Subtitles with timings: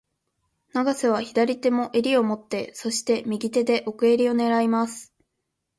[0.73, 5.13] 永瀬は左手も襟を持って、そして、右手で奥襟を狙います。